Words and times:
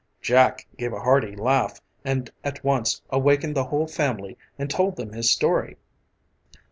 Jack 0.19 0.65
gave 0.79 0.93
a 0.93 1.01
hearty 1.01 1.35
laugh 1.35 1.79
and 2.03 2.31
at 2.43 2.63
once 2.63 3.03
awakened 3.11 3.53
the 3.55 3.65
whole 3.65 3.85
family 3.85 4.35
and 4.57 4.67
told 4.67 4.95
them 4.95 5.13
his 5.13 5.29
story. 5.29 5.77